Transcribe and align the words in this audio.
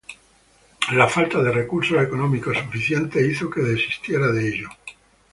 La 0.93 1.07
falta 1.07 1.43
de 1.43 1.51
recursos 1.51 2.01
económicos 2.01 2.57
suficientes 2.57 3.23
hizo 3.23 3.51
que 3.51 3.61
desistiera 3.61 4.31
de 4.31 4.47
ello. 4.47 4.69